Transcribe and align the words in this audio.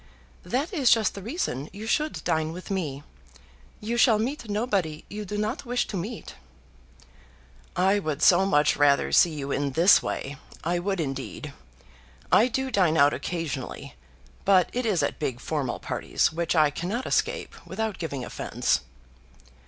"That 0.41 0.73
is 0.73 0.89
just 0.89 1.13
the 1.13 1.21
reason 1.21 1.69
you 1.71 1.85
should 1.85 2.23
dine 2.23 2.51
with 2.53 2.71
me. 2.71 3.03
You 3.79 3.97
shall 3.97 4.17
meet 4.17 4.49
nobody 4.49 5.05
you 5.09 5.25
do 5.25 5.37
not 5.37 5.63
wish 5.63 5.85
to 5.85 5.95
meet." 5.95 6.33
"I 7.75 7.99
would 7.99 8.23
so 8.23 8.43
much 8.47 8.75
rather 8.75 9.11
see 9.11 9.29
you 9.35 9.51
in 9.51 9.73
this 9.73 10.01
way, 10.01 10.37
I 10.63 10.79
would 10.79 10.99
indeed. 10.99 11.53
I 12.31 12.47
do 12.47 12.71
dine 12.71 12.97
out 12.97 13.13
occasionally, 13.13 13.93
but 14.43 14.71
it 14.73 14.87
is 14.87 15.03
at 15.03 15.19
big 15.19 15.39
formal 15.39 15.77
parties, 15.77 16.33
which 16.33 16.55
I 16.55 16.71
cannot 16.71 17.05
escape 17.05 17.53
without 17.67 17.99
giving 17.99 18.25
offence." 18.25 18.79